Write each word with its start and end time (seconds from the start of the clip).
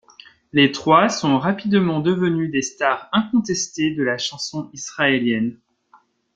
Les 0.51 0.71
trois 0.71 1.09
sont 1.09 1.37
rapidement 1.37 1.99
devenus 1.99 2.49
des 2.51 2.63
stars 2.63 3.07
incontestées 3.11 3.93
de 3.93 4.01
la 4.01 4.17
chanson 4.17 4.67
israélienne. 4.73 5.59